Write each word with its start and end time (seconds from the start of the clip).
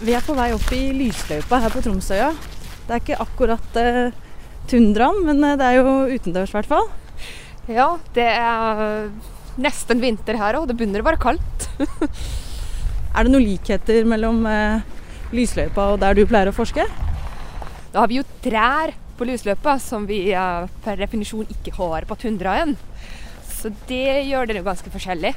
Vi 0.00 0.14
er 0.16 0.24
på 0.24 0.32
vei 0.32 0.48
opp 0.56 0.70
i 0.72 0.94
lysløypa 0.96 1.58
her 1.60 1.72
på 1.74 1.82
Tromsøya. 1.84 2.30
Det 2.86 2.94
er 2.94 3.02
ikke 3.02 3.18
akkurat 3.20 3.74
eh, 3.76 4.14
tundraen, 4.70 5.18
men 5.26 5.44
eh, 5.44 5.58
det 5.60 5.66
er 5.66 5.76
jo 5.76 5.90
utendørs 6.08 6.54
i 6.54 6.56
hvert 6.56 6.70
fall. 6.70 6.88
Ja, 7.68 7.90
det 8.16 8.24
er 8.24 9.10
nesten 9.60 10.00
vinter 10.00 10.38
her 10.40 10.56
òg. 10.56 10.70
Det 10.70 10.78
begynner 10.78 11.04
å 11.04 11.10
være 11.10 11.20
kaldt. 11.20 11.68
Er 13.10 13.26
det 13.26 13.32
noen 13.34 13.42
likheter 13.42 14.06
mellom 14.08 14.44
eh, 14.46 14.80
lysløypa 15.34 15.88
og 15.92 16.00
der 16.00 16.16
du 16.16 16.22
pleier 16.30 16.48
å 16.48 16.54
forske? 16.54 16.84
Da 17.90 18.00
har 18.00 18.08
vi 18.08 18.20
jo 18.20 18.26
trær 18.40 18.94
på 19.18 19.26
lysløypa 19.28 19.76
som 19.82 20.06
vi 20.08 20.28
eh, 20.30 20.68
per 20.84 21.00
definisjon 21.02 21.50
ikke 21.58 21.74
har 21.76 22.06
på 22.08 22.16
tundraen. 22.24 22.76
Så 23.50 23.74
det 23.90 24.22
gjør 24.30 24.48
det 24.48 24.60
jo 24.62 24.68
ganske 24.70 24.92
forskjellig. 24.94 25.34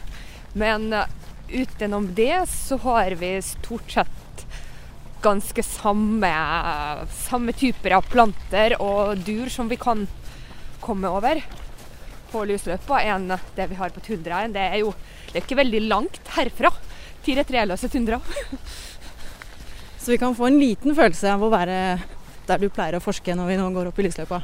Men 0.55 0.93
eh, 0.93 1.09
utenom 1.65 2.13
det 2.15 2.45
så 2.53 2.77
har 2.85 3.17
vi 3.19 3.35
stort 3.43 3.97
sett 3.97 4.22
ganske 5.23 5.63
samme, 5.65 6.31
samme 7.23 7.55
typer 7.55 7.97
av 7.97 8.07
planter 8.11 8.77
og 8.83 9.23
dur 9.25 9.51
som 9.51 9.69
vi 9.71 9.79
kan 9.79 10.05
komme 10.83 11.11
over 11.11 11.39
på 12.33 12.43
lysløypa 12.49 12.99
enn 13.05 13.29
det 13.55 13.67
vi 13.69 13.77
har 13.79 13.93
på 13.93 14.03
tundraen. 14.03 14.53
Det 14.55 14.63
er 14.63 14.81
jo 14.81 14.91
det 15.31 15.39
er 15.39 15.45
ikke 15.45 15.61
veldig 15.61 15.83
langt 15.87 16.33
herfra 16.35 16.69
til 17.23 17.39
det 17.39 17.47
treløse 17.49 17.89
tundra. 17.89 18.19
Så 20.03 20.11
vi 20.11 20.19
kan 20.19 20.35
få 20.35 20.49
en 20.49 20.59
liten 20.59 20.95
følelse 20.97 21.31
av 21.31 21.45
å 21.45 21.51
være 21.53 21.77
der 22.43 22.59
du 22.59 22.67
pleier 22.67 22.97
å 22.97 23.03
forske 23.03 23.35
når 23.37 23.53
vi 23.53 23.57
nå 23.57 23.69
går 23.71 23.89
opp 23.89 24.01
i 24.01 24.05
lysløypa. 24.09 24.41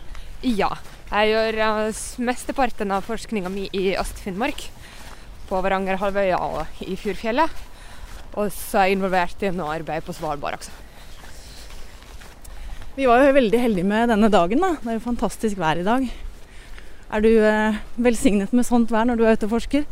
Ja. 0.47 0.71
Jeg 1.09 1.31
gjør 1.33 1.57
uh, 1.59 2.01
mesteparten 2.23 2.93
av 2.95 3.03
forskninga 3.03 3.49
mi 3.51 3.65
i 3.75 3.91
Øst-Finnmark. 3.99 4.69
På 5.49 5.59
Varangerhalvøya 5.65 6.37
og 6.45 6.85
i 6.85 6.95
Fjordfjellet. 6.95 7.65
Og 8.37 8.51
så 8.53 8.83
er 8.83 8.89
jeg 8.89 8.99
involvert 8.99 9.43
i 9.43 9.51
noe 9.55 9.73
arbeid 9.79 10.05
på 10.05 10.13
Svalbard 10.15 10.59
også. 10.59 10.73
Vi 12.99 13.07
var 13.07 13.23
jo 13.23 13.35
veldig 13.35 13.59
heldige 13.61 13.87
med 13.87 14.09
denne 14.11 14.27
dagen. 14.27 14.59
da. 14.59 14.75
Det 14.81 14.91
er 14.91 14.97
jo 14.97 15.05
fantastisk 15.05 15.57
vær 15.57 15.79
i 15.79 15.85
dag. 15.87 16.09
Er 17.09 17.23
du 17.25 17.29
eh, 17.41 17.77
velsignet 17.97 18.51
med 18.53 18.67
sånt 18.67 18.91
vær 18.91 19.07
når 19.07 19.17
du 19.17 19.23
er 19.25 19.37
ute 19.37 19.47
og 19.47 19.55
forsker? 19.55 19.85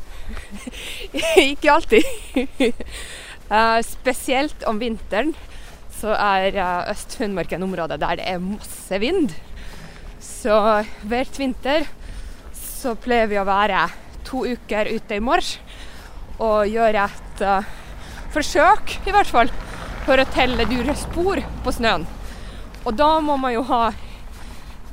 ikke 1.53 1.71
alltid. 1.71 2.03
uh, 3.49 3.79
spesielt 3.95 4.65
om 4.69 4.81
vinteren 4.81 5.31
så 5.97 6.13
er 6.13 6.59
uh, 6.59 6.91
Øst-Finnmark 6.91 7.55
en 7.55 7.65
område 7.65 7.97
der 7.97 8.19
det 8.19 8.27
er 8.27 8.43
masse 8.43 8.99
vind. 9.01 9.33
Så 10.21 10.83
hvert 11.07 11.39
vinter 11.39 11.87
så 12.53 12.93
pleier 12.93 13.31
vi 13.31 13.39
å 13.41 13.47
være 13.47 13.87
to 14.27 14.43
uker 14.45 14.91
ute 14.93 15.17
i 15.17 15.23
mars 15.23 15.55
og 16.37 16.67
gjøre 16.69 17.07
et 17.07 17.41
uh, 17.47 17.75
forsøk, 18.33 18.97
i 19.07 19.13
hvert 19.15 19.31
fall, 19.31 19.51
for 20.05 20.19
å 20.19 20.27
telle 20.33 20.67
dyrespor 20.69 21.41
på 21.63 21.73
snøen. 21.75 22.05
Og 22.87 22.95
da 22.95 23.17
må 23.23 23.35
man 23.39 23.55
jo 23.55 23.65
ha 23.67 23.91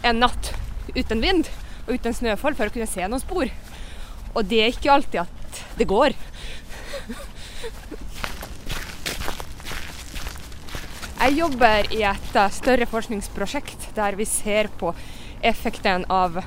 en 0.04 0.20
natt 0.24 0.52
uten 0.94 1.22
vind 1.22 1.48
og 1.86 1.94
uten 1.96 2.16
snøfall 2.16 2.56
for 2.58 2.68
å 2.68 2.74
kunne 2.74 2.90
se 2.90 3.06
noen 3.06 3.22
spor. 3.22 3.50
Og 4.34 4.48
det 4.50 4.60
er 4.64 4.72
ikke 4.72 4.92
alltid 4.92 5.22
at 5.24 5.62
det 5.78 5.86
går. 5.88 6.16
Jeg 11.24 11.38
jobber 11.38 11.86
i 11.94 12.02
et 12.05 12.34
større 12.52 12.88
forskningsprosjekt 12.90 13.86
der 13.96 14.18
vi 14.18 14.27
ser 14.28 14.68
på 14.80 14.90
effekten 15.44 16.05
av 16.12 16.40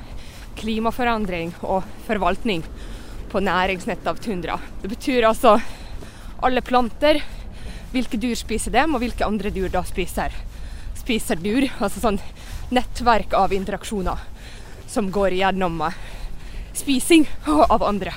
klimaforandring 0.57 1.53
og 1.63 1.87
forvaltning 2.05 2.61
på 3.31 3.41
næringsnettet 3.41 4.09
av 4.11 4.19
tundra. 4.21 4.59
Det 4.81 4.91
betyr 4.91 5.25
altså 5.29 5.55
alle 6.45 6.61
planter, 6.61 7.21
hvilke 7.93 8.19
dyr 8.21 8.35
spiser 8.37 8.73
dem, 8.75 8.95
og 8.95 9.01
hvilke 9.01 9.25
andre 9.25 9.51
dyr 9.53 9.71
da 9.73 9.83
spiser, 9.87 10.33
spiser 10.97 11.39
dyr. 11.41 11.69
Altså 11.79 12.03
sånn 12.03 12.19
nettverk 12.73 13.33
av 13.37 13.55
interaksjoner 13.55 14.25
som 14.87 15.11
går 15.11 15.37
gjennom 15.39 15.81
eh, 15.87 15.99
spising 16.77 17.27
av 17.73 17.83
andre. 17.83 18.13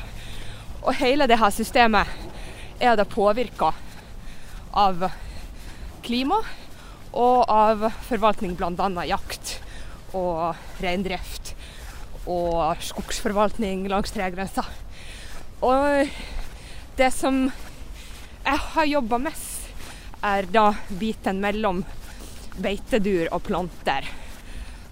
Og 0.81 0.95
hele 1.01 1.29
dette 1.31 1.53
systemet 1.55 2.09
er 2.81 2.97
da 2.97 3.05
påvirka 3.05 3.73
av 4.71 5.11
klima 6.05 6.41
og 7.11 7.51
av 7.51 7.89
forvaltning, 8.07 8.55
bl.a. 8.57 9.05
jakt 9.09 9.59
og 10.17 10.57
reindrift 10.81 11.55
og 12.31 12.79
skogsforvaltning 12.85 13.87
langs 13.91 14.15
tregrensa. 14.15 14.65
Og 15.67 16.09
det 16.97 17.11
som 17.15 17.49
jeg 18.45 18.61
har 18.75 18.89
jobba 18.89 19.19
mest, 19.23 19.69
er 20.25 20.49
da 20.53 20.71
biten 21.01 21.41
mellom 21.41 21.83
beitedyr 22.61 23.31
og 23.33 23.45
planter. 23.47 24.09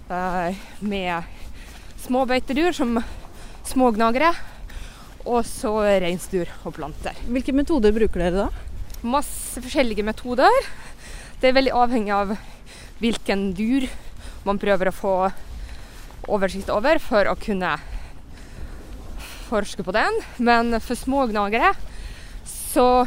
Uh, 0.09 0.55
med 0.81 1.27
små 2.01 2.23
beitedyr 2.29 2.73
som 2.73 2.97
små 3.69 3.91
gnagere, 3.93 4.31
og 5.29 5.43
så 5.45 5.73
reinsdyr 6.01 6.49
og 6.63 6.73
planter. 6.77 7.17
Hvilke 7.29 7.53
metoder 7.53 7.93
bruker 7.93 8.23
dere 8.23 8.47
da? 8.47 8.95
Masse 9.05 9.61
forskjellige 9.61 10.05
metoder. 10.07 10.63
Det 11.39 11.51
er 11.51 11.57
veldig 11.59 11.75
avhengig 11.77 12.15
av 12.15 12.33
hvilken 12.99 13.51
dyr 13.55 13.85
man 14.47 14.59
prøver 14.59 14.89
å 14.89 14.95
få 14.95 15.13
oversikt 16.29 16.71
over 16.73 16.99
for 17.03 17.29
å 17.29 17.37
kunne 17.39 17.75
forske 19.49 19.85
på 19.85 19.95
den. 19.95 20.19
Men 20.37 20.79
for 20.83 20.97
små 20.99 21.27
gnagere 21.29 21.73
så 22.47 23.05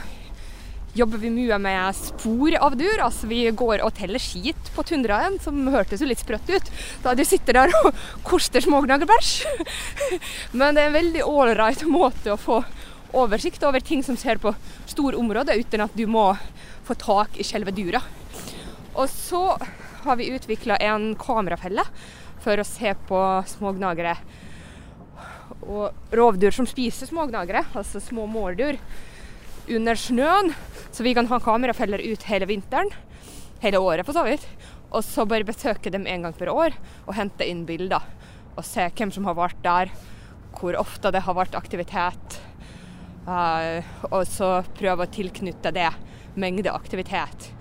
jobber 0.97 1.19
vi 1.23 1.31
mye 1.33 1.59
med 1.63 1.97
spor 1.97 2.57
av 2.61 2.77
dyr. 2.77 3.01
Altså 3.05 3.29
vi 3.31 3.45
går 3.49 3.85
og 3.85 3.95
teller 3.97 4.23
skit 4.23 4.73
på 4.77 4.85
tundraen, 4.87 5.39
som 5.43 5.61
hørtes 5.73 6.03
jo 6.03 6.09
litt 6.11 6.23
sprøtt 6.23 6.51
ut 6.53 6.73
da 7.05 7.17
du 7.17 7.25
sitter 7.27 7.61
der 7.61 7.77
og 7.83 7.93
koster 8.27 8.65
smågnagerbæsj. 8.65 9.35
Men 10.59 10.77
det 10.77 10.85
er 10.85 10.91
en 10.91 10.99
veldig 10.99 11.27
ålreit 11.29 11.87
måte 11.89 12.35
å 12.35 12.41
få 12.41 12.63
oversikt 13.13 13.65
over 13.69 13.85
ting 13.85 14.05
som 14.05 14.17
skjer 14.17 14.41
på 14.41 14.55
store 14.89 15.19
områder, 15.21 15.61
uten 15.61 15.85
at 15.85 15.97
du 15.97 16.07
må 16.09 16.31
få 16.87 16.97
tak 16.99 17.37
i 17.41 17.47
selve 17.47 17.75
dyra. 17.77 18.01
Og 18.97 19.09
så 19.09 19.45
har 20.03 20.19
vi 20.19 20.33
utvikla 20.35 20.79
en 20.83 21.13
kamerafelle 21.21 21.85
for 22.43 22.59
å 22.59 22.67
se 22.67 22.95
på 23.09 23.21
smågnagere 23.53 24.17
og 25.63 26.15
rovdyr 26.17 26.55
som 26.55 26.67
spiser 26.67 27.07
smågnagere, 27.07 27.63
altså 27.79 28.01
små 28.03 28.25
mårdyr, 28.31 28.81
under 29.77 29.99
snøen. 29.99 30.53
Så 30.93 31.05
vi 31.07 31.15
kan 31.17 31.29
ha 31.31 31.41
kamerafeller 31.41 32.03
ut 32.05 32.27
hele 32.29 32.49
vinteren, 32.51 32.91
hele 33.63 33.81
året 33.81 34.07
for 34.07 34.17
så 34.17 34.25
vidt. 34.27 34.45
Og 34.93 35.05
så 35.07 35.25
bare 35.29 35.49
besøke 35.49 35.93
dem 35.93 36.07
en 36.07 36.27
gang 36.27 36.37
per 36.37 36.53
år 36.53 36.77
og 37.07 37.17
hente 37.17 37.47
inn 37.49 37.65
bilder. 37.69 38.05
Og 38.57 38.65
se 38.69 38.89
hvem 38.93 39.13
som 39.15 39.25
har 39.29 39.39
vært 39.39 39.63
der, 39.65 39.93
hvor 40.59 40.77
ofte 40.81 41.13
det 41.15 41.25
har 41.25 41.37
vært 41.39 41.57
aktivitet. 41.57 42.39
Uh, 43.25 43.81
og 44.11 44.27
så 44.27 44.61
prøve 44.77 45.07
å 45.07 45.13
tilknytte 45.13 45.73
det 45.75 45.89
mengde 46.35 46.73
aktivitet 46.73 47.53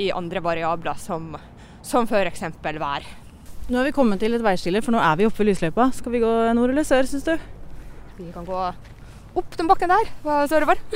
i 0.00 0.08
andre 0.14 0.40
variabler, 0.40 0.96
som, 0.98 1.34
som 1.84 2.08
f.eks. 2.08 2.46
vær. 2.62 3.06
Nå 3.68 3.78
har 3.78 3.86
vi 3.86 3.94
kommet 3.94 4.22
til 4.22 4.34
et 4.34 4.42
veiskille, 4.42 4.82
for 4.82 4.94
nå 4.94 5.02
er 5.04 5.20
vi 5.20 5.28
oppe 5.28 5.42
ved 5.42 5.52
lysløypa. 5.52 5.90
Skal 5.94 6.16
vi 6.16 6.22
gå 6.24 6.32
nord 6.56 6.72
eller 6.72 6.86
sør, 6.86 7.06
syns 7.08 7.28
du? 7.28 7.36
Vi 8.18 8.32
kan 8.34 8.48
gå 8.48 8.64
opp 9.38 9.56
den 9.58 9.68
bakken 9.70 9.92
der, 9.92 10.10
sørover. 10.50 10.80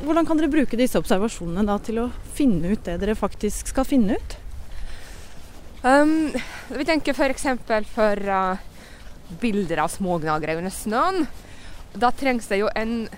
Hvordan 0.00 0.24
kan 0.24 0.38
dere 0.40 0.48
bruke 0.52 0.78
disse 0.80 0.98
observasjonene 1.00 1.66
da 1.68 1.76
til 1.84 1.98
å 2.00 2.10
finne 2.36 2.72
ut 2.72 2.84
det 2.86 2.96
dere 3.02 3.18
faktisk 3.18 3.68
skal 3.74 3.84
finne 3.88 4.16
ut? 4.16 4.36
Um, 5.84 6.32
vi 6.72 6.84
tenker 6.88 7.16
f.eks. 7.16 7.46
for, 7.68 7.88
for 7.92 8.16
uh, 8.28 8.56
bilder 9.40 9.84
av 9.84 9.92
smågnagere 9.92 10.56
under 10.60 10.72
snøen. 10.72 11.26
Da 11.92 12.10
trengs 12.16 12.48
det 12.48 12.60
jo 12.62 12.70
en 12.76 13.08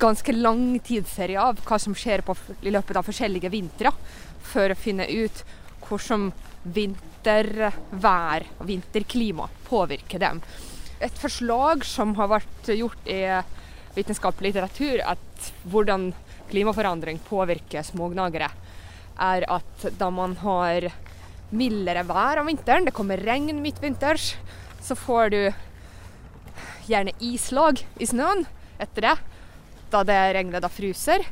ganske 0.00 0.32
lang 0.34 0.78
tidsserie 0.86 1.40
av 1.40 1.62
hva 1.66 1.78
som 1.82 1.94
skjer 1.98 2.22
på, 2.26 2.36
i 2.62 2.70
løpet 2.74 2.98
av 2.98 3.06
forskjellige 3.06 3.50
vintre, 3.52 3.92
for 4.50 4.70
å 4.70 4.78
finne 4.78 5.06
ut 5.10 5.42
hvordan 5.86 6.30
vintervær 6.62 8.46
og 8.58 8.66
vinterklima 8.68 9.48
påvirker 9.66 10.22
dem. 10.22 10.42
Et 11.00 11.20
forslag 11.20 11.84
som 11.88 12.12
har 12.18 12.28
vært 12.28 12.72
gjort 12.76 13.08
i 13.08 13.22
vitenskapelig 13.96 14.52
litteratur, 14.52 15.00
at 15.02 15.52
hvordan 15.70 16.10
klimaforandring 16.50 17.20
påvirker 17.28 17.86
smågnagere, 17.86 18.50
er 19.20 19.46
at 19.48 19.86
da 20.00 20.10
man 20.12 20.36
har 20.42 20.90
mildere 21.50 22.04
vær 22.06 22.40
om 22.42 22.50
vinteren, 22.50 22.86
det 22.86 22.94
kommer 22.96 23.20
regn 23.20 23.62
midtvinters, 23.62 24.34
så 24.80 24.96
får 24.96 25.32
du 25.34 25.40
gjerne 26.90 27.14
islag 27.22 27.82
i 28.00 28.08
snøen 28.08 28.46
etter 28.80 29.08
det 29.08 29.16
da 29.90 30.04
det 30.06 30.18
regnet 30.36 30.62
da 30.62 30.70
fryser. 30.70 31.24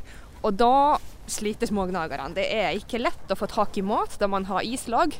Og 0.43 0.55
da 0.59 0.99
sliter 1.29 1.69
smågnagerne. 1.69 2.33
Det 2.35 2.45
er 2.51 2.75
ikke 2.75 3.01
lett 3.01 3.31
å 3.31 3.37
få 3.39 3.47
tak 3.49 3.77
i 3.79 3.85
mat 3.85 4.17
da 4.19 4.27
man 4.31 4.47
har 4.49 4.65
islag. 4.67 5.15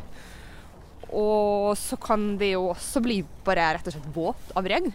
Og 1.18 1.78
så 1.80 1.98
kan 2.02 2.36
det 2.38 2.52
jo 2.54 2.70
også 2.74 3.02
bli 3.02 3.22
bare 3.46 3.72
rett 3.76 3.90
og 3.90 3.96
slett 3.96 4.16
våt 4.16 4.54
av 4.60 4.68
regn. 4.70 4.92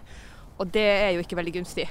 Og 0.58 0.70
det 0.74 0.86
er 0.86 1.12
jo 1.14 1.24
ikke 1.24 1.38
veldig 1.38 1.56
gunstig. 1.58 1.88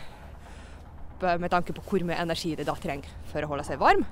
eh, 1.23 1.37
med 1.39 1.51
tanke 1.51 1.73
på 1.73 1.83
hvor 1.87 2.03
mye 2.03 2.19
energi 2.19 2.55
det 2.55 2.67
da 2.67 2.75
trenger 2.75 3.09
for 3.31 3.43
å 3.43 3.51
holde 3.51 3.63
seg 3.67 3.79
varm. 3.79 4.05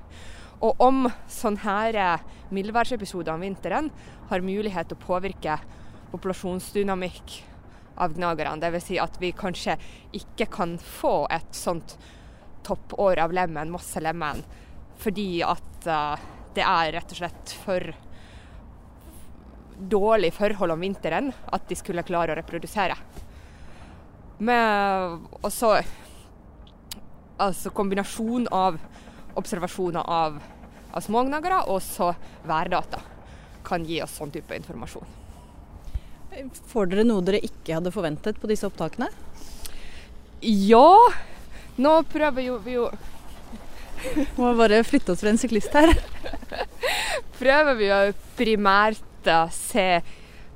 Og 0.62 0.80
om 0.80 1.08
sånne 1.28 1.64
her 1.64 1.98
eh, 1.98 2.26
mildværsepisoder 2.54 3.32
om 3.34 3.40
vinteren 3.40 3.90
har 4.30 4.44
mulighet 4.44 4.88
til 4.88 4.96
å 5.00 5.06
påvirke 5.06 5.58
populasjonsdynamikk 6.12 7.38
av 7.96 8.14
gnagerne. 8.16 8.60
Dvs. 8.60 8.86
Si 8.86 8.98
at 9.00 9.16
vi 9.20 9.32
kanskje 9.36 9.78
ikke 10.16 10.48
kan 10.52 10.76
få 10.78 11.26
et 11.32 11.56
sånt 11.56 11.96
toppår 12.66 13.18
av 13.24 13.34
lemen, 13.34 13.72
masse 13.72 14.00
lemen, 14.00 14.44
fordi 15.02 15.42
at 15.42 15.88
uh, 15.88 16.14
det 16.54 16.62
er 16.62 16.92
rett 16.94 17.14
og 17.14 17.18
slett 17.18 17.54
for 17.64 17.88
dårlig 19.88 20.32
forhold 20.36 20.74
om 20.74 20.82
vinteren 20.82 21.32
at 21.52 21.68
de 21.68 21.78
skulle 21.78 22.04
klare 22.06 22.34
å 22.34 22.38
reprodusere. 22.38 22.96
Med 24.42 25.42
også 25.42 25.76
altså 27.42 27.72
kombinasjon 27.74 28.46
av 28.52 28.78
observasjoner 29.38 30.06
av, 30.06 30.38
av 30.92 31.04
smågnagere 31.04 31.64
og 31.72 31.80
så 31.84 32.12
værdata 32.46 33.00
kan 33.66 33.84
gi 33.86 34.00
oss 34.02 34.18
sånn 34.18 34.32
type 34.34 34.54
informasjon. 34.58 35.18
Får 36.72 36.88
dere 36.88 37.04
noe 37.06 37.24
dere 37.24 37.42
ikke 37.44 37.76
hadde 37.76 37.92
forventet 37.94 38.40
på 38.40 38.48
disse 38.50 38.66
opptakene? 38.68 39.10
Ja. 40.42 40.96
Nå 41.76 41.92
prøver 42.10 42.44
jo 42.44 42.58
vi 42.60 42.74
jo 42.76 42.88
Må 44.36 44.50
bare 44.58 44.82
flytte 44.84 45.14
oss 45.14 45.22
fra 45.22 45.30
en 45.30 45.38
syklist 45.40 45.72
her. 45.76 45.92
prøver 47.40 47.78
vi 47.78 47.86
jo 47.86 48.00
primært 48.36 49.11
å 49.30 49.46
se 49.54 50.02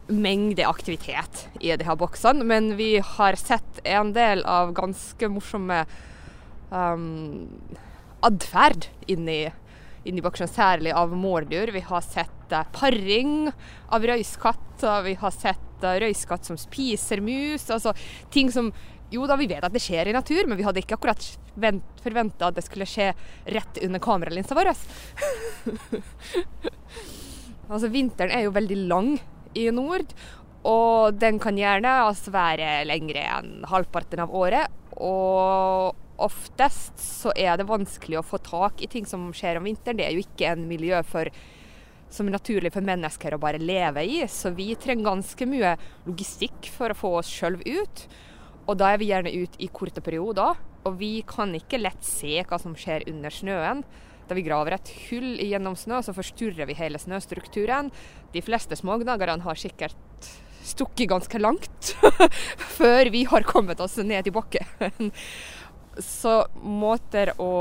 mengde 0.06 0.66
aktivitet 0.66 1.48
i 1.60 1.72
de 1.74 1.86
her 1.86 1.98
boksene, 1.98 2.44
men 2.46 2.74
vi 2.78 2.96
har 3.02 3.38
sett 3.38 3.80
en 3.84 4.12
del 4.14 4.44
av 4.46 4.72
ganske 4.76 5.28
morsomme 5.30 5.82
um, 6.70 7.48
atferd 8.26 8.88
inni, 9.10 9.46
inni 10.06 10.24
boksene, 10.24 10.50
særlig 10.50 10.94
av 10.94 11.14
mårdyr. 11.16 11.74
Vi 11.74 11.82
har 11.88 12.04
sett 12.06 12.54
uh, 12.54 12.62
paring 12.76 13.50
av 13.90 14.06
røyskatt, 14.06 14.84
vi 15.06 15.16
har 15.18 15.34
sett 15.34 15.84
uh, 15.84 15.96
røyskatt 16.02 16.46
som 16.46 16.60
spiser 16.60 17.22
mus. 17.24 17.70
Altså 17.70 17.96
ting 18.34 18.52
som 18.54 18.72
Jo 19.06 19.22
da, 19.30 19.36
vi 19.38 19.46
vet 19.46 19.62
at 19.62 19.70
det 19.70 19.78
skjer 19.78 20.08
i 20.10 20.14
natur, 20.16 20.48
men 20.50 20.58
vi 20.58 20.64
hadde 20.66 20.80
ikke 20.82 20.96
akkurat 20.96 21.22
forventa 22.02 22.48
at 22.48 22.56
det 22.56 22.64
skulle 22.66 22.88
skje 22.90 23.12
rett 23.54 23.78
under 23.86 24.02
kameralinsa 24.02 24.56
vår. 24.58 24.72
altså, 27.68 27.90
vinteren 27.92 28.34
er 28.34 28.46
jo 28.46 28.54
veldig 28.56 28.80
lang 28.90 29.12
i 29.56 29.68
nord, 29.74 30.14
og 30.66 31.18
den 31.20 31.38
kan 31.42 31.58
gjerne 31.58 31.92
altså, 32.06 32.32
være 32.34 32.84
lengre 32.88 33.22
enn 33.38 33.66
halvparten 33.70 34.24
av 34.24 34.34
året. 34.34 34.72
Og 34.96 35.94
oftest 36.22 36.98
så 37.02 37.32
er 37.36 37.58
det 37.58 37.68
vanskelig 37.68 38.18
å 38.20 38.26
få 38.26 38.40
tak 38.42 38.80
i 38.82 38.88
ting 38.90 39.06
som 39.08 39.28
skjer 39.36 39.60
om 39.60 39.68
vinteren. 39.68 40.00
Det 40.00 40.08
er 40.08 40.16
jo 40.16 40.24
ikke 40.24 40.54
en 40.54 40.66
miljø 40.68 41.02
for 41.06 41.30
som 42.16 42.28
er 42.28 42.36
naturlig 42.36 42.70
for 42.74 42.86
mennesker 42.86 43.34
å 43.34 43.40
bare 43.42 43.60
leve 43.62 44.04
i. 44.06 44.22
Så 44.30 44.52
vi 44.56 44.70
trenger 44.78 45.10
ganske 45.10 45.48
mye 45.48 45.74
logistikk 46.06 46.70
for 46.72 46.92
å 46.92 46.98
få 46.98 47.12
oss 47.20 47.30
sjøl 47.30 47.58
ut. 47.60 48.06
Og 48.66 48.78
da 48.80 48.92
er 48.92 49.02
vi 49.02 49.10
gjerne 49.10 49.34
ute 49.34 49.60
i 49.62 49.70
korte 49.72 50.02
perioder. 50.04 50.58
Og 50.86 50.98
vi 51.00 51.20
kan 51.26 51.54
ikke 51.54 51.82
lett 51.82 52.04
se 52.06 52.38
hva 52.46 52.60
som 52.62 52.76
skjer 52.78 53.06
under 53.10 53.34
snøen. 53.34 53.82
Da 54.26 54.34
vi 54.34 54.44
graver 54.46 54.76
et 54.76 54.90
hull 55.06 55.36
gjennom 55.38 55.76
snø, 55.78 56.00
så 56.02 56.14
forstyrrer 56.16 56.66
vi 56.66 56.76
hele 56.78 56.98
snøstrukturen. 56.98 57.92
De 58.34 58.42
fleste 58.42 58.78
smågnagerne 58.78 59.46
har 59.46 59.60
sikkert 59.60 60.30
stukket 60.66 61.10
ganske 61.12 61.38
langt 61.38 61.92
før 62.78 63.10
vi 63.14 63.22
har 63.30 63.46
kommet 63.46 63.80
oss 63.80 63.96
ned 64.02 64.26
i 64.26 64.34
bakken. 64.34 64.90
Så 66.02 66.32
måter 66.60 67.32
å 67.40 67.52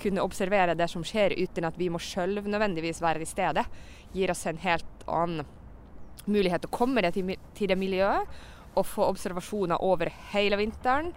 kunne 0.00 0.24
observere 0.24 0.74
det 0.74 0.88
som 0.90 1.04
skjer 1.06 1.36
uten 1.36 1.68
at 1.68 1.76
vi 1.78 1.90
må 1.92 2.00
sjøl 2.02 2.40
nødvendigvis 2.40 3.02
være 3.04 3.22
i 3.22 3.28
stedet, 3.28 3.66
gir 4.16 4.32
oss 4.32 4.46
en 4.48 4.58
helt 4.64 5.06
annen 5.06 5.44
mulighet 6.26 6.64
til 6.64 6.72
å 6.72 6.78
komme 6.78 7.04
til 7.12 7.68
det 7.70 7.78
miljøet 7.78 8.40
og 8.76 8.88
få 8.88 9.06
observasjoner 9.12 9.84
over 9.84 10.10
hele 10.32 10.58
vinteren. 10.60 11.12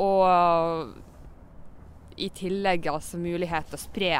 Og 0.00 0.96
i 2.20 2.28
tillegg 2.34 2.88
altså 2.90 3.18
mulighet 3.20 3.70
til 3.70 3.78
å 3.78 3.80
spre, 3.80 4.12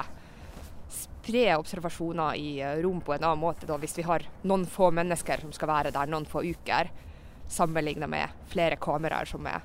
spre 0.94 1.44
observasjoner 1.58 2.38
i 2.41 2.50
rom 2.82 3.02
på 3.05 3.14
en 3.14 3.26
annen 3.26 3.43
måte, 3.43 3.69
da, 3.69 3.79
hvis 3.81 3.99
vi 3.99 4.06
har 4.08 4.25
noen 4.49 4.67
få 4.69 4.91
mennesker 4.97 5.44
som 5.44 5.52
skal 5.56 5.70
være 5.73 5.94
der 5.94 6.11
noen 6.11 6.29
få 6.29 6.43
uker, 6.47 6.91
sammenlignet 7.50 8.11
med 8.11 8.41
flere 8.50 8.79
kameraer 8.81 9.29
som 9.29 9.47
er, 9.50 9.64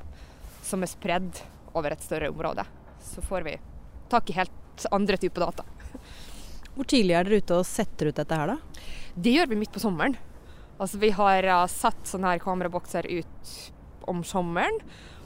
som 0.66 0.84
er 0.84 0.90
spredd 0.90 1.42
over 1.76 1.94
et 1.94 2.04
større 2.04 2.32
område. 2.34 2.66
Så 3.04 3.22
får 3.22 3.46
vi 3.46 3.58
tak 4.10 4.30
i 4.30 4.38
helt 4.40 4.88
andre 4.92 5.20
typer 5.22 5.46
data. 5.46 5.66
Hvor 6.76 6.88
tidlig 6.90 7.16
er 7.16 7.28
dere 7.28 7.44
ute 7.44 7.60
og 7.62 7.68
setter 7.68 8.10
ut 8.10 8.18
dette 8.18 8.40
her, 8.40 8.56
da? 8.56 8.86
Det 9.16 9.31
gjør 9.31 9.52
vi 9.52 9.60
midt 9.62 9.72
på 9.76 9.84
sommeren. 9.84 10.18
Altså 10.76 11.00
Vi 11.00 11.14
har 11.16 11.48
uh, 11.48 11.68
satt 11.72 12.10
sånne 12.10 12.34
her 12.34 12.42
kamerabokser 12.44 13.08
ut 13.08 13.54
om 14.12 14.26
sommeren 14.28 14.81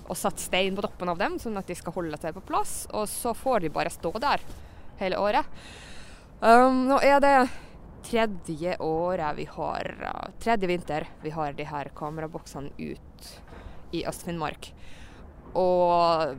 og 0.10 0.18
satt 0.18 0.42
stein 0.42 0.76
på 0.76 0.84
toppen 0.84 1.12
av 1.12 1.20
dem, 1.22 1.38
sånn 1.42 1.58
at 1.60 1.70
de 1.70 1.78
skal 1.78 1.94
holde 1.96 2.18
seg 2.18 2.34
på 2.36 2.46
plass. 2.48 2.84
Og 2.98 3.06
så 3.10 3.36
får 3.38 3.64
de 3.64 3.74
bare 3.74 3.94
stå 3.94 4.12
der 4.22 4.44
hele 5.00 5.20
året. 5.22 5.46
Um, 6.42 6.88
nå 6.90 6.98
er 7.06 7.22
det 7.24 7.36
tredje 8.08 8.78
året 8.80 9.36
vi 9.36 9.44
har 9.52 9.90
uh, 10.00 10.30
Tredje 10.40 10.70
vinter 10.72 11.04
vi 11.20 11.34
har 11.36 11.52
de 11.54 11.66
her 11.68 11.90
kameraboksene 11.96 12.72
ut 12.80 13.32
i 13.92 14.06
Øst-Finnmark. 14.08 14.72
Og 15.58 16.38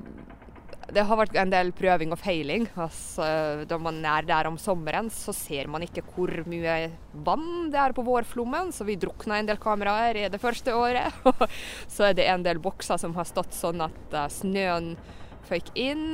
det 0.95 1.05
har 1.07 1.19
vært 1.19 1.37
en 1.39 1.53
del 1.53 1.73
prøving 1.77 2.13
og 2.15 2.21
feiling. 2.21 2.67
Altså, 2.81 3.25
da 3.69 3.79
man 3.83 4.01
er 4.07 4.27
der 4.29 4.49
om 4.51 4.59
sommeren, 4.61 5.11
så 5.13 5.35
ser 5.37 5.71
man 5.71 5.85
ikke 5.87 6.05
hvor 6.13 6.33
mye 6.51 6.91
vann 7.27 7.71
det 7.73 7.81
er 7.83 7.95
på 7.97 8.05
vårflommen, 8.07 8.73
så 8.75 8.87
vi 8.89 8.99
drukna 9.01 9.41
en 9.41 9.51
del 9.51 9.61
kameraer 9.63 10.23
i 10.23 10.29
det 10.33 10.41
første 10.43 10.75
året. 10.77 11.15
så 11.95 12.11
er 12.11 12.17
det 12.19 12.29
en 12.31 12.47
del 12.47 12.63
bokser 12.63 13.01
som 13.01 13.15
har 13.19 13.29
stått 13.29 13.57
sånn 13.57 13.85
at 13.87 14.17
uh, 14.17 14.27
snøen 14.33 14.95
føyk 15.51 15.73
inn. 15.79 16.09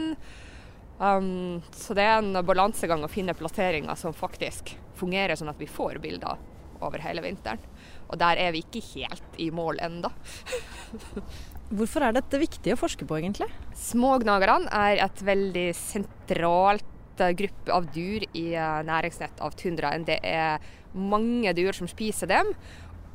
Um, 0.99 1.63
så 1.77 1.97
det 1.97 2.09
er 2.09 2.21
en 2.23 2.43
balansegang 2.47 3.05
å 3.05 3.13
finne 3.13 3.37
plasseringer 3.37 3.99
som 4.01 4.17
faktisk 4.17 4.77
fungerer, 4.97 5.37
sånn 5.37 5.53
at 5.53 5.61
vi 5.61 5.69
får 5.69 6.01
bilder 6.05 6.41
over 6.81 7.03
hele 7.05 7.25
vinteren. 7.25 7.63
Og 8.11 8.19
der 8.21 8.39
er 8.41 8.55
vi 8.55 8.63
ikke 8.65 8.85
helt 8.95 9.39
i 9.43 9.51
mål 9.55 9.81
enda. 9.85 10.13
Hvorfor 11.77 12.07
er 12.07 12.15
dette 12.15 12.39
viktig 12.39 12.75
å 12.75 12.79
forske 12.79 13.07
på, 13.09 13.19
egentlig? 13.19 13.49
Smågnagerne 13.75 14.71
er 14.71 15.03
et 15.09 15.23
veldig 15.27 15.67
sentralt 15.75 17.23
eh, 17.23 17.35
gruppe 17.41 17.75
av 17.75 17.89
dyr 17.95 18.29
i 18.39 18.49
eh, 18.55 18.83
næringsnett 18.87 19.43
av 19.43 19.57
tundraen. 19.59 20.07
Det 20.07 20.21
er 20.23 20.63
mange 20.95 21.51
dyr 21.59 21.75
som 21.75 21.91
spiser 21.91 22.31
dem, 22.31 22.53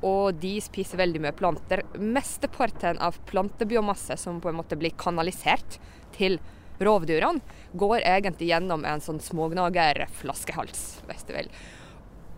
og 0.03 0.35
de 0.41 0.57
spiser 0.63 0.99
veldig 0.99 1.21
mye 1.23 1.37
planter. 1.37 1.85
Mesteparten 1.95 2.99
av 2.99 3.21
plantebiomasse 3.29 4.17
som 4.19 4.41
på 4.43 4.51
en 4.51 4.59
måte 4.59 4.75
blir 4.79 4.97
kanalisert 4.99 5.79
til 6.17 6.41
rovdyrene, 6.81 7.41
går 7.77 8.01
egentlig 8.01 8.49
gjennom 8.51 8.85
en 8.89 9.03
sånn 9.03 9.21
smågnagerflaskehals, 9.23 10.85
hvis 11.07 11.27
du 11.27 11.35
vil. 11.37 11.51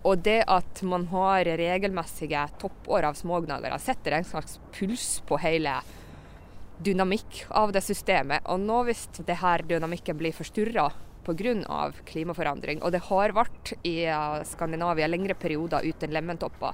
Og 0.03 0.19
det 0.19 0.41
at 0.51 0.81
man 0.83 1.05
har 1.13 1.47
regelmessige 1.59 2.41
toppår 2.59 3.07
av 3.07 3.15
smågnagere, 3.15 3.79
setter 3.79 4.17
en 4.17 4.27
slags 4.27 4.59
puls 4.75 5.21
på 5.27 5.39
hele 5.39 5.77
dynamikk 6.83 7.45
av 7.55 7.71
det 7.71 7.83
systemet. 7.85 8.43
Og 8.51 8.59
nå 8.59 8.81
hvis 8.89 9.05
det 9.23 9.39
her 9.39 9.63
dynamikken 9.67 10.19
blir 10.19 10.35
forstyrra 10.35 10.89
pga. 11.23 11.91
klimaforandring, 12.05 12.81
og 12.83 12.91
det 12.91 12.99
har 13.07 13.31
vært 13.31 13.73
i 13.87 14.03
eh, 14.03 14.43
Skandinavia 14.43 15.07
lengre 15.07 15.37
perioder 15.39 15.85
uten 15.87 16.11
lementopper 16.11 16.73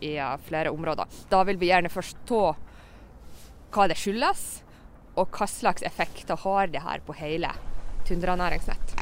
i 0.00 0.18
eh, 0.18 0.36
flere 0.44 0.70
områder, 0.70 1.06
da 1.30 1.42
vil 1.48 1.56
vi 1.56 1.70
gjerne 1.70 1.88
forstå 1.88 2.42
hva 3.72 3.88
det 3.88 3.96
skyldes, 3.96 4.44
og 5.16 5.32
hva 5.32 5.48
slags 5.48 5.82
effekter 5.82 6.36
har 6.44 6.68
det 6.68 6.84
her 6.84 7.00
på 7.06 7.16
hele 7.16 7.54
tundranæringsnett. 8.04 8.96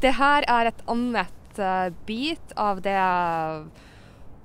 Det 0.00 0.12
her 0.16 0.46
er 0.48 0.70
et 0.70 0.80
annet 0.88 1.58
uh, 1.60 1.92
bit 2.08 2.54
av 2.56 2.80
det 2.80 2.96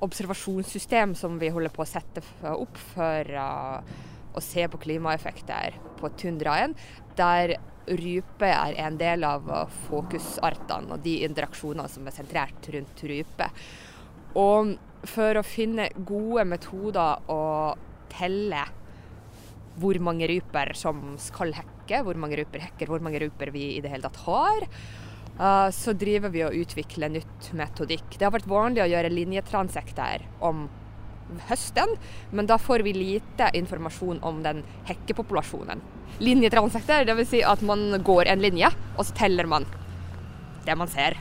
observasjonssystem 0.04 1.16
som 1.16 1.40
vi 1.40 1.54
holder 1.56 1.72
på 1.72 1.86
å 1.86 1.88
sette 1.88 2.20
opp 2.52 2.76
for 2.92 3.32
uh, 3.32 3.80
å 4.36 4.44
se 4.44 4.68
på 4.68 4.82
klimaeffekter 4.84 5.80
på 5.96 6.12
tundraen, 6.20 6.76
der 7.16 7.56
rype 7.88 8.50
er 8.50 8.76
en 8.84 9.00
del 9.00 9.24
av 9.24 9.48
fokusartene 9.88 10.98
og 10.98 11.04
de 11.06 11.22
interaksjonene 11.24 11.88
som 11.92 12.08
er 12.10 12.18
sentrert 12.18 12.72
rundt 12.76 13.04
rype. 13.08 13.48
Og 14.36 14.76
for 15.08 15.40
å 15.40 15.46
finne 15.48 15.88
gode 15.96 16.44
metoder 16.50 17.32
å 17.32 17.42
telle 18.16 18.66
hvor 19.76 19.98
mange 20.00 20.28
ryper 20.32 20.72
som 20.80 21.18
skal 21.20 21.52
hekke, 21.56 22.00
hvor 22.08 22.16
mange 22.20 22.40
ryper 22.40 22.64
hekker, 22.64 22.88
hvor 22.88 23.04
mange 23.04 23.20
ryper 23.20 23.52
vi 23.52 23.74
i 23.76 23.82
det 23.84 23.92
hele 23.92 24.08
tatt 24.08 24.24
har, 24.24 24.70
Uh, 25.36 25.68
så 25.72 25.92
driver 25.92 26.32
vi 26.32 26.46
og 26.48 26.56
utvikler 26.56 27.12
nytt 27.12 27.50
metodikk. 27.60 28.06
Det 28.16 28.24
har 28.24 28.32
vært 28.32 28.48
vanlig 28.48 28.86
å 28.86 28.88
gjøre 28.88 29.12
linjetransekter 29.12 30.24
om 30.40 30.70
høsten, 31.50 31.96
men 32.32 32.48
da 32.48 32.56
får 32.62 32.86
vi 32.86 32.94
lite 32.96 33.50
informasjon 33.60 34.22
om 34.24 34.40
den 34.46 34.64
hekkepopulasjonen. 34.88 35.82
Linjetransekter, 36.24 37.04
dvs. 37.10 37.32
Si 37.34 37.44
at 37.44 37.66
man 37.68 37.98
går 38.06 38.32
en 38.32 38.46
linje, 38.46 38.70
og 38.96 39.04
så 39.10 39.18
teller 39.18 39.50
man 39.50 39.68
det 40.66 40.78
man 40.80 40.92
ser. 40.92 41.18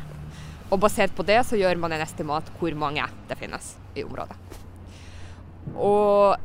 Og 0.71 0.79
basert 0.85 1.15
på 1.17 1.27
det 1.27 1.41
så 1.49 1.59
gjør 1.59 1.81
man 1.83 1.97
en 1.97 2.05
estimat 2.05 2.47
hvor 2.61 2.77
mange 2.79 3.03
det 3.29 3.39
finnes 3.41 3.75
i 3.99 4.07
området. 4.07 4.39
Og 5.75 6.44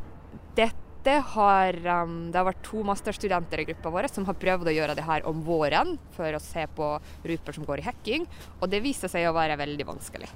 dette 0.99 1.19
har 1.31 1.75
um, 2.03 2.31
Det 2.31 2.37
har 2.37 2.47
vært 2.49 2.63
to 2.65 2.83
masterstudenter 2.83 3.61
i 3.61 3.65
gruppa 3.69 3.91
vår 3.93 4.09
som 4.11 4.25
har 4.27 4.35
prøvd 4.35 4.67
å 4.67 4.75
gjøre 4.75 4.95
det 4.97 5.05
her 5.07 5.25
om 5.29 5.41
våren 5.47 5.95
for 6.15 6.35
å 6.35 6.41
se 6.43 6.65
på 6.75 6.89
ryper 7.23 7.55
som 7.55 7.63
går 7.67 7.79
i 7.79 7.85
hekking, 7.87 8.25
og 8.59 8.67
det 8.69 8.81
viser 8.83 9.11
seg 9.11 9.29
å 9.29 9.35
være 9.35 9.55
veldig 9.59 9.85
vanskelig. 9.87 10.27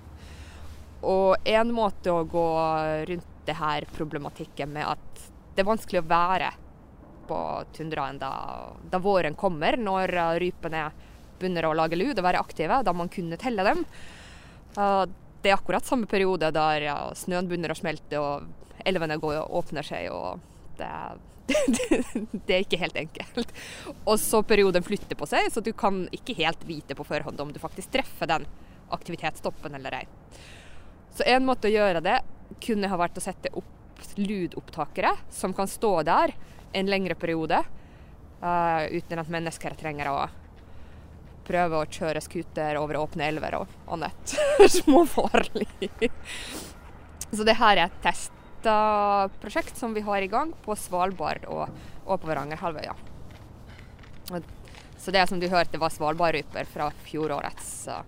Og 1.03 1.35
en 1.43 1.73
måte 1.75 2.13
å 2.13 2.23
gå 2.23 2.47
rundt 3.09 3.31
det 3.43 3.57
her 3.59 3.83
problematikken 3.91 4.71
med 4.71 4.87
at 4.87 5.25
det 5.53 5.65
er 5.65 5.67
vanskelig 5.67 5.99
å 5.99 6.07
være 6.07 6.53
på 7.27 7.39
tundraen 7.75 8.21
da, 8.21 8.31
da 8.87 9.01
våren 9.03 9.35
kommer, 9.35 9.75
når 9.75 10.15
uh, 10.15 10.29
rypene 10.39 10.85
begynner 11.41 11.67
å 11.67 11.75
lage 11.75 11.99
lud 11.99 12.15
og 12.15 12.23
være 12.23 12.39
aktive, 12.39 12.79
da 12.87 12.95
man 12.95 13.11
kunne 13.11 13.39
telle 13.41 13.67
dem. 13.67 13.83
Uh, 14.79 15.03
det 15.43 15.51
er 15.51 15.59
akkurat 15.59 15.83
samme 15.83 16.07
periode 16.07 16.53
der 16.55 16.87
snøen 17.19 17.51
begynner 17.51 17.75
å 17.75 17.75
smelte 17.75 18.23
og 18.23 18.79
elvene 18.87 19.19
går 19.19 19.41
og 19.41 19.59
åpner 19.59 19.83
seg. 19.83 20.07
og 20.07 20.52
det, 22.45 22.53
er 22.55 22.61
ikke 22.63 22.79
helt 22.79 22.97
enkelt. 22.97 23.53
Og 24.03 24.19
så 24.19 24.43
perioden 24.47 24.85
flytter 24.85 25.19
på 25.19 25.27
seg, 25.29 25.49
så 25.51 25.63
du 25.63 25.73
kan 25.75 26.05
ikke 26.15 26.37
helt 26.39 26.63
vite 26.67 26.95
på 26.95 27.05
forhånd 27.07 27.41
om 27.41 27.51
du 27.53 27.59
faktisk 27.61 27.93
treffer 27.93 28.29
den 28.29 28.47
aktivitetsstoppen 28.93 29.75
eller 29.75 30.01
ei. 30.01 30.05
Så 31.13 31.25
en 31.29 31.45
måte 31.45 31.69
å 31.69 31.73
gjøre 31.73 32.01
det 32.03 32.19
kunne 32.63 32.89
ha 32.89 32.97
vært 32.99 33.17
å 33.19 33.23
sette 33.23 33.51
opp 33.53 33.69
lydopptakere 34.15 35.13
som 35.31 35.53
kan 35.55 35.69
stå 35.69 36.01
der 36.05 36.33
en 36.73 36.89
lengre 36.89 37.15
periode, 37.15 37.59
uh, 38.41 38.83
uten 38.89 39.21
at 39.21 39.29
mennesker 39.31 39.75
trenger 39.79 40.09
å 40.11 40.17
prøve 41.47 41.79
å 41.79 41.89
kjøre 41.89 42.21
scooter 42.23 42.79
over 42.79 42.97
åpne 43.01 43.27
elver 43.27 43.59
og 43.59 43.73
annet 43.93 44.35
småfarlig. 44.79 46.09
Så 47.33 47.45
det 47.45 47.57
her 47.59 47.77
er 47.77 47.85
et 47.87 48.01
testprosjekt 48.63 49.77
som 49.77 49.93
vi 49.93 50.03
har 50.05 50.21
i 50.21 50.29
gang 50.31 50.53
på 50.65 50.75
Svalbard 50.79 51.45
og, 51.51 51.67
og 52.05 52.21
på 52.21 52.29
Varangerhalvøya. 52.29 52.95
Så 55.03 55.11
det 55.11 55.25
som 55.27 55.39
du 55.39 55.49
hørte 55.51 55.79
var 55.79 55.91
svalbardryper 55.91 56.67
fra 56.71 56.87
fjorårets 57.03 57.71
uh, 57.91 58.05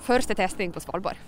første 0.00 0.32
testing 0.38 0.72
på 0.72 0.80
Svalbard. 0.80 1.20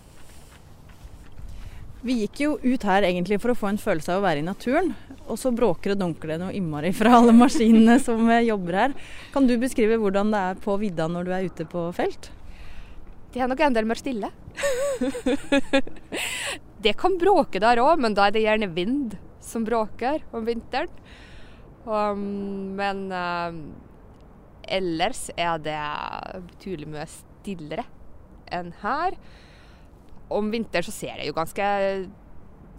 Vi 2.01 2.23
gikk 2.23 2.41
jo 2.41 2.55
ut 2.63 2.85
her 2.89 3.05
egentlig 3.05 3.37
for 3.43 3.53
å 3.53 3.59
få 3.59 3.69
en 3.69 3.81
følelse 3.81 4.15
av 4.15 4.23
å 4.23 4.25
være 4.25 4.41
i 4.41 4.47
naturen. 4.47 4.95
Og 5.29 5.37
så 5.39 5.53
bråker 5.53 5.93
og 5.93 6.01
dunker 6.01 6.33
det 6.33 6.39
noe 6.41 6.55
innmari 6.57 6.95
fra 6.97 7.19
alle 7.19 7.35
maskinene 7.37 7.99
som 8.07 8.25
jobber 8.33 8.79
her. 8.87 8.95
Kan 9.35 9.45
du 9.51 9.59
beskrive 9.61 10.01
hvordan 10.01 10.33
det 10.33 10.45
er 10.49 10.63
på 10.65 10.79
vidda 10.81 11.11
når 11.13 11.29
du 11.29 11.35
er 11.37 11.51
ute 11.51 11.69
på 11.69 11.85
felt? 11.97 12.31
Det 13.31 13.45
er 13.45 13.51
nok 13.51 13.61
en 13.63 13.77
del 13.77 13.87
mer 13.87 14.01
stille. 14.01 14.33
det 16.85 16.97
kan 17.01 17.19
bråke 17.21 17.61
der 17.63 17.81
òg, 17.83 18.01
men 18.01 18.17
da 18.17 18.29
er 18.29 18.35
det 18.35 18.45
gjerne 18.45 18.71
vind 18.75 19.17
som 19.45 19.65
bråker 19.67 20.25
om 20.37 20.47
vinteren. 20.49 20.93
Um, 21.85 22.77
men 22.77 23.07
uh, 23.13 23.57
ellers 24.69 25.29
er 25.37 25.61
det 25.65 25.79
betydelig 26.51 26.91
mye 26.93 27.07
stillere 27.09 27.87
enn 28.53 28.75
her 28.83 29.17
om 30.31 30.51
vinteren 30.53 30.85
så 30.85 30.93
ser 30.93 31.17
det 31.17 31.31
jo 31.31 31.37
ganske 31.37 31.65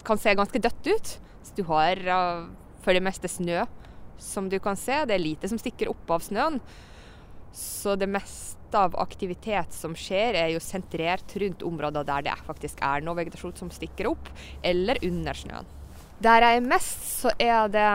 Kan 0.05 0.17
se 0.22 0.34
ganske 0.38 0.60
dødt 0.62 0.88
ut. 0.88 1.10
Så 1.46 1.53
du 1.58 1.63
har 1.67 2.00
uh, 2.10 2.48
for 2.81 2.98
det 2.98 3.03
meste 3.05 3.29
snø 3.29 3.65
som 4.22 4.48
du 4.50 4.58
kan 4.62 4.77
se. 4.77 5.03
Det 5.05 5.13
er 5.13 5.22
lite 5.22 5.50
som 5.50 5.60
stikker 5.62 5.91
opp 5.91 6.10
av 6.10 6.24
snøen. 6.25 6.58
Så 7.53 7.93
det 8.00 8.10
meste 8.10 8.61
av 8.78 8.96
aktivitet 9.00 9.74
som 9.75 9.96
skjer, 9.98 10.38
er 10.40 10.54
jo 10.54 10.63
sentrert 10.63 11.36
rundt 11.42 11.66
områder 11.68 12.08
der 12.08 12.25
det 12.30 12.38
faktisk 12.48 12.82
er 12.86 13.04
noe 13.06 13.18
vegetasjon 13.20 13.58
som 13.60 13.72
stikker 13.74 14.12
opp, 14.12 14.32
eller 14.63 15.01
under 15.08 15.38
snøen. 15.38 15.70
Der 16.22 16.46
jeg 16.46 16.60
er 16.60 16.68
mest, 16.70 17.06
så 17.24 17.34
er 17.42 17.70
det 17.74 17.88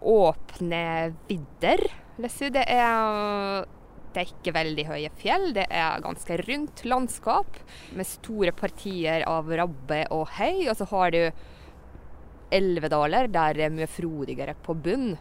åpne 0.00 0.84
vidder. 1.28 1.86
Det 2.20 2.64
er 2.66 3.68
det 4.10 4.24
er 4.24 4.30
ikke 4.32 4.54
veldig 4.56 4.84
høye 4.88 5.10
fjell, 5.20 5.52
det 5.54 5.68
er 5.70 6.02
ganske 6.02 6.36
rundt 6.42 6.82
landskap 6.88 7.60
med 7.94 8.08
store 8.08 8.50
partier 8.56 9.22
av 9.30 9.46
rabbe 9.60 10.00
og 10.16 10.24
hei. 10.34 10.66
Og 10.66 10.74
så 10.80 10.88
har 10.90 11.14
du 11.14 11.20
elvedaler 12.50 13.30
der 13.30 13.54
det 13.54 13.68
er 13.68 13.76
mye 13.76 13.90
frodigere 13.90 14.56
på 14.66 14.74
bunn. 14.74 15.12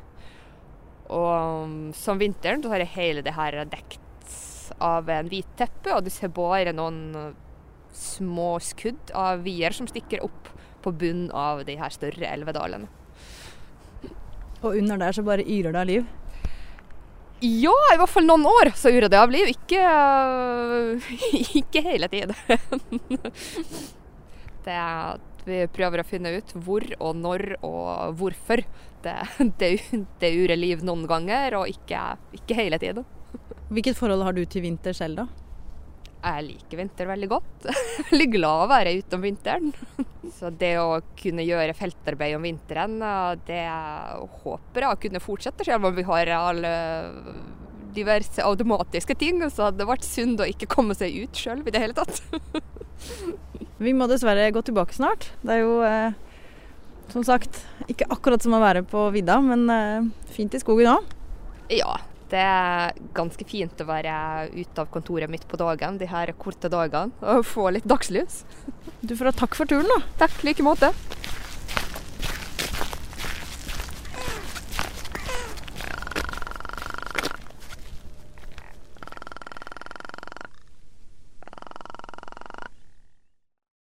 Og 1.09 1.65
um, 1.65 1.77
som 1.97 2.19
vinteren 2.21 2.61
så 2.63 2.71
har 2.73 2.83
jeg 2.83 2.93
hele 2.95 3.25
det 3.25 3.33
her 3.33 3.57
dekt 3.69 4.35
av 4.77 5.09
en 5.09 5.29
hvit 5.31 5.47
teppe, 5.57 5.91
og 5.95 6.05
du 6.05 6.11
ser 6.13 6.31
bare 6.33 6.75
noen 6.75 7.33
små 7.95 8.53
skudd 8.61 9.11
av 9.17 9.41
vier 9.43 9.73
som 9.75 9.89
stikker 9.89 10.21
opp 10.23 10.51
på 10.83 10.93
bunnen 10.95 11.31
av 11.35 11.65
de 11.67 11.75
her 11.79 11.91
større 11.91 12.29
elvedalene. 12.29 12.87
Og 14.59 14.75
under 14.75 14.99
der 14.99 15.15
så 15.15 15.23
bare 15.25 15.45
yrer 15.47 15.73
det 15.73 15.81
av 15.81 15.89
liv? 15.89 16.07
Ja, 17.39 17.71
i 17.93 17.97
hvert 17.99 18.11
fall 18.11 18.27
noen 18.27 18.43
år 18.49 18.73
så 18.75 18.91
yrer 18.91 19.07
det 19.11 19.19
av 19.19 19.31
liv. 19.31 19.47
Ikke, 19.53 19.79
uh, 19.79 21.11
ikke 21.61 21.83
hele 21.85 22.09
tiden. 22.11 22.35
det 24.65 24.75
er 24.75 25.21
vi 25.49 25.63
prøver 25.73 26.01
å 26.01 26.07
finne 26.07 26.33
ut 26.37 26.53
hvor 26.63 26.85
og 26.99 27.17
når 27.19 27.57
og 27.65 28.15
hvorfor 28.19 28.63
det, 29.03 29.17
det, 29.61 29.73
det 30.21 30.33
urer 30.35 30.59
liv 30.59 30.85
noen 30.85 31.05
ganger, 31.09 31.59
og 31.61 31.71
ikke, 31.71 32.01
ikke 32.39 32.57
hele 32.57 32.79
tiden. 32.81 33.07
Hvilket 33.73 33.99
forhold 33.99 34.25
har 34.25 34.35
du 34.37 34.43
til 34.45 34.65
vinter 34.65 34.95
selv, 34.97 35.23
da? 35.23 35.27
Jeg 36.19 36.43
liker 36.49 36.81
vinter 36.81 37.07
veldig 37.07 37.27
godt. 37.31 37.67
Veldig 38.09 38.25
glad 38.33 38.63
å 38.65 38.67
være 38.67 38.95
ute 38.99 39.15
om 39.15 39.21
vinteren. 39.23 39.69
Så 40.35 40.49
det 40.51 40.73
å 40.81 40.99
kunne 41.19 41.45
gjøre 41.47 41.75
feltarbeid 41.77 42.35
om 42.35 42.43
vinteren, 42.43 42.97
det 43.47 43.61
håper 44.43 44.83
jeg 44.83 44.89
å 44.89 44.99
kunne 45.05 45.23
fortsette, 45.23 45.63
selv 45.63 45.87
om 45.87 45.95
vi 45.95 46.03
har 46.09 46.33
alle 46.35 46.73
diverse 47.95 48.43
automatiske 48.43 49.15
ting. 49.15 49.39
Så 49.47 49.61
det 49.61 49.67
hadde 49.69 49.89
vært 49.93 50.07
synd 50.07 50.43
å 50.43 50.49
ikke 50.49 50.69
komme 50.75 50.97
seg 50.97 51.15
ut 51.23 51.39
sjøl 51.39 51.63
i 51.63 51.71
det 51.71 51.85
hele 51.85 51.95
tatt. 51.95 52.19
Vi 53.79 53.93
må 53.95 54.09
dessverre 54.11 54.49
gå 54.51 54.61
tilbake 54.67 54.95
snart. 54.95 55.29
Det 55.39 55.55
er 55.55 55.61
jo 55.63 55.79
eh, 55.87 56.17
som 57.13 57.23
sagt 57.25 57.61
ikke 57.89 58.09
akkurat 58.11 58.43
som 58.43 58.55
å 58.57 58.61
være 58.61 58.83
på 58.87 59.05
vidda, 59.15 59.39
men 59.43 59.65
eh, 59.71 60.09
fint 60.35 60.55
i 60.55 60.61
skogen 60.61 60.91
òg. 60.91 61.13
Ja, 61.71 61.95
det 62.29 62.41
er 62.43 62.99
ganske 63.15 63.45
fint 63.47 63.79
å 63.81 63.87
være 63.87 64.49
ute 64.53 64.83
av 64.83 64.91
kontoret 64.93 65.31
mitt 65.31 65.47
på 65.49 65.57
dagen 65.61 65.97
de 66.01 66.09
her 66.09 66.33
korte 66.37 66.69
dagene 66.71 67.15
og 67.23 67.47
få 67.47 67.69
litt 67.73 67.87
dagslys. 67.89 68.43
Du 69.01 69.15
får 69.15 69.31
ha 69.31 69.37
takk 69.45 69.55
for 69.57 69.69
turen, 69.69 69.87
da. 69.89 70.01
Takk, 70.25 70.41
like 70.45 70.65
måte. 70.65 70.91